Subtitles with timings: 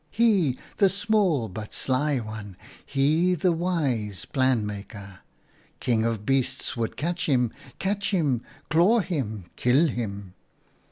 [0.09, 5.19] He, the small but sly one; he, the wise Planmaker.
[5.79, 10.33] King of Beasts would catch him; catch him, claw him, kill him